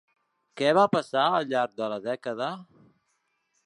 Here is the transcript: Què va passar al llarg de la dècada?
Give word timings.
Què 0.61 0.71
va 0.77 0.85
passar 0.95 1.27
al 1.37 1.47
llarg 1.53 1.79
de 1.83 1.93
la 1.95 2.03
dècada? 2.09 2.53